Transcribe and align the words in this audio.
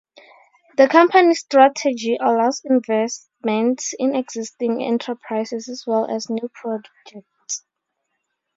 The 0.77 0.87
company's 0.87 1.41
strategy 1.41 2.17
allows 2.19 2.63
investments 2.65 3.93
in 3.99 4.15
existing 4.15 4.81
enterprises 4.81 5.69
as 5.69 5.83
well 5.85 6.07
as 6.09 6.27
new 6.27 6.49
projects. 6.55 7.63